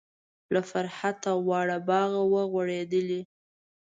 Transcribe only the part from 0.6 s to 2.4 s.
فرحته واړه باغ و